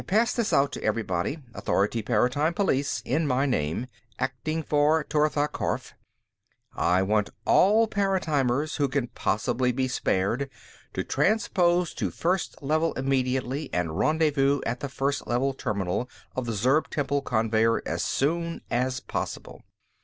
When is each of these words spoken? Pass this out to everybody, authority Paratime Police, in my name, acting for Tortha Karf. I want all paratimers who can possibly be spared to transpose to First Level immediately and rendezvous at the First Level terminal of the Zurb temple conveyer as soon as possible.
Pass 0.07 0.33
this 0.33 0.51
out 0.51 0.71
to 0.71 0.83
everybody, 0.83 1.43
authority 1.53 2.01
Paratime 2.01 2.55
Police, 2.55 3.03
in 3.05 3.27
my 3.27 3.45
name, 3.45 3.85
acting 4.17 4.63
for 4.63 5.03
Tortha 5.03 5.47
Karf. 5.47 5.93
I 6.73 7.03
want 7.03 7.29
all 7.45 7.87
paratimers 7.87 8.77
who 8.77 8.89
can 8.89 9.09
possibly 9.09 9.71
be 9.71 9.87
spared 9.87 10.49
to 10.95 11.03
transpose 11.03 11.93
to 11.93 12.09
First 12.09 12.63
Level 12.63 12.93
immediately 12.93 13.69
and 13.71 13.95
rendezvous 13.95 14.61
at 14.65 14.79
the 14.79 14.89
First 14.89 15.27
Level 15.27 15.53
terminal 15.53 16.09
of 16.35 16.47
the 16.47 16.53
Zurb 16.53 16.89
temple 16.89 17.21
conveyer 17.21 17.83
as 17.85 18.03
soon 18.03 18.61
as 18.71 19.01
possible. 19.01 19.61